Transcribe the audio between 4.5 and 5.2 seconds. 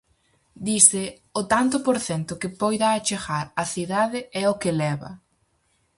o que leva".